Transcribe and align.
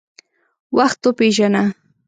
وخت 0.77 0.99
وپیژنه. 1.07 1.63